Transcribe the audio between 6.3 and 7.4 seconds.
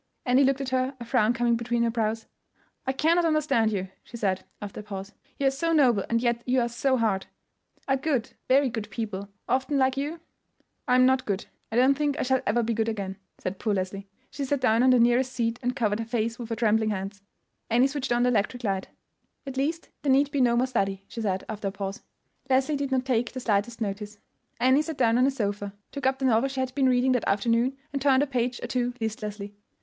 you are so hard.